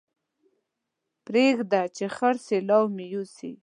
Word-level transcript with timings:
پرېږده 1.25 1.81
چې 1.95 2.05
خړ 2.15 2.33
سېلاو 2.45 2.83
مې 2.95 3.05
يوسي 3.13 3.51